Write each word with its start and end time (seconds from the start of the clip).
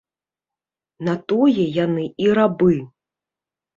На 1.11 1.15
тое 1.33 1.65
яны 1.85 2.05
і 2.25 2.33
рабы. 2.41 2.73